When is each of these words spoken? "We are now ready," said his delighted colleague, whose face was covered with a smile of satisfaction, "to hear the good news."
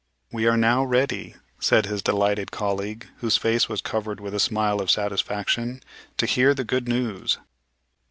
"We 0.31 0.47
are 0.47 0.57
now 0.57 0.83
ready," 0.83 1.35
said 1.59 1.85
his 1.85 2.01
delighted 2.01 2.49
colleague, 2.49 3.07
whose 3.17 3.37
face 3.37 3.69
was 3.69 3.81
covered 3.81 4.19
with 4.19 4.33
a 4.33 4.39
smile 4.39 4.81
of 4.81 4.89
satisfaction, 4.89 5.83
"to 6.17 6.25
hear 6.25 6.55
the 6.55 6.63
good 6.63 6.87
news." 6.87 7.37